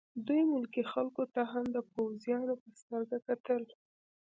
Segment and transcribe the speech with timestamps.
[0.27, 3.61] دوی ملکي خلکو ته هم د پوځیانو په سترګه کتل